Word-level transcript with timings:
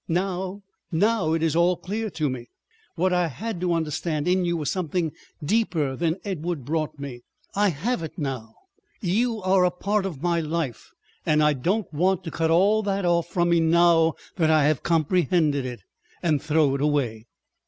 Now—now 0.07 1.33
it 1.33 1.43
is 1.43 1.55
all 1.55 1.77
clear 1.77 2.09
to 2.09 2.27
me. 2.27 2.49
What 2.95 3.13
I 3.13 3.27
had 3.27 3.61
to 3.61 3.71
understand 3.73 4.27
in 4.27 4.43
you 4.45 4.57
was 4.57 4.71
something 4.71 5.11
deeper 5.45 5.95
than 5.95 6.17
Edward 6.25 6.65
brought 6.65 6.97
me. 6.97 7.21
I 7.53 7.69
have 7.69 8.01
it 8.01 8.17
now.... 8.17 8.55
You 8.99 9.43
are 9.43 9.63
a 9.63 9.69
part 9.69 10.07
of 10.07 10.19
my 10.23 10.39
life, 10.39 10.89
and 11.23 11.43
I 11.43 11.53
don't 11.53 11.93
want 11.93 12.23
to 12.23 12.31
cut 12.31 12.49
all 12.49 12.81
that 12.81 13.05
off 13.05 13.27
from 13.27 13.51
me 13.51 13.59
now 13.59 14.15
I 14.39 14.63
have 14.63 14.81
comprehended 14.81 15.67
it, 15.67 15.81
and 16.23 16.41
throw 16.41 16.73
it 16.73 16.81
away." 16.81 17.27